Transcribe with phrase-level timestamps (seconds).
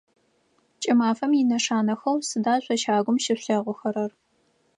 [0.81, 4.11] Кӏымафэм инэшанэхэу сыда шъо щагум щышъулъэгъухэрэр?